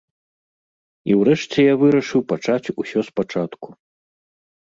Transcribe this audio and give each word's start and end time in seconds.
І 1.11 1.17
ўрэшце 1.19 1.59
я 1.65 1.75
вырашыў 1.81 2.21
пачаць 2.33 2.71
усё 2.85 2.99
спачатку. 3.11 3.69